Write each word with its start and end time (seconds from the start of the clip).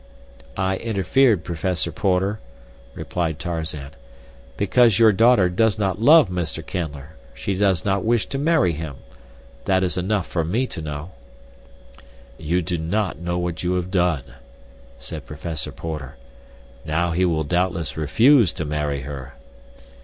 "I 0.57 0.77
interfered, 0.77 1.43
Professor 1.43 1.91
Porter," 1.91 2.39
replied 2.95 3.37
Tarzan, 3.37 3.91
"because 4.57 4.97
your 4.97 5.11
daughter 5.11 5.47
does 5.47 5.77
not 5.77 6.01
love 6.01 6.27
Mr. 6.27 6.65
Canler—she 6.65 7.53
does 7.53 7.85
not 7.85 8.03
wish 8.03 8.25
to 8.29 8.39
marry 8.39 8.71
him. 8.73 8.95
That 9.65 9.83
is 9.83 9.99
enough 9.99 10.25
for 10.25 10.43
me 10.43 10.65
to 10.65 10.81
know." 10.81 11.11
"You 12.39 12.63
do 12.63 12.79
not 12.79 13.19
know 13.19 13.37
what 13.37 13.61
you 13.61 13.73
have 13.73 13.91
done," 13.91 14.23
said 14.97 15.27
Professor 15.27 15.71
Porter. 15.71 16.17
"Now 16.83 17.11
he 17.11 17.23
will 17.23 17.43
doubtless 17.43 17.95
refuse 17.95 18.51
to 18.53 18.65
marry 18.65 19.01
her." 19.01 19.35